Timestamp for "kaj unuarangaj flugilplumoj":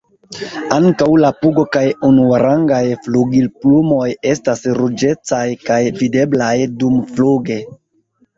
1.75-4.07